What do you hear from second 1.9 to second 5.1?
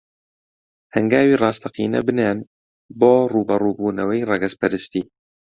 بنێن بۆ ڕووبەڕووبوونەوەی ڕەگەزپەرستی